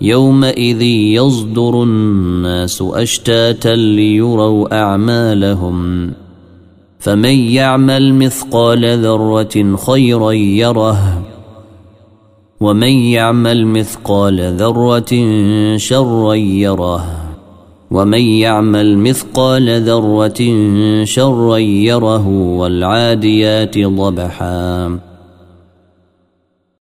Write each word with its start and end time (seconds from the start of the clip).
يومئذ 0.00 0.82
يصدر 0.82 1.82
الناس 1.82 2.82
أشتاتا 2.82 3.68
ليروا 3.68 4.80
أعمالهم 4.82 6.10
فمن 6.98 7.38
يعمل 7.38 8.14
مثقال 8.14 8.98
ذرة 8.98 9.76
خيرا 9.76 10.32
يره 10.32 11.22
ومن 12.60 12.92
يعمل 12.92 13.66
مثقال 13.66 14.56
ذرة 14.56 15.12
شرا 15.76 16.34
يره 16.34 17.04
ومن 17.90 18.20
يعمل 18.20 18.98
مثقال 18.98 19.82
ذرة 19.82 20.40
شرا 21.04 21.56
يره 21.58 22.28
والعاديات 22.28 23.78
ضبحا 23.78 24.98